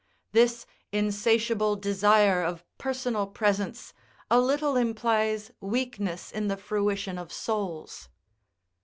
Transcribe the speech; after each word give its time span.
This 0.31 0.65
insatiable 0.91 1.75
desire 1.75 2.41
of 2.41 2.63
personal 2.79 3.27
presence 3.27 3.93
a 4.31 4.39
little 4.41 4.75
implies 4.75 5.51
weakness 5.61 6.31
in 6.31 6.47
the 6.47 6.57
fruition 6.57 7.19
of 7.19 7.31
souls. 7.31 8.09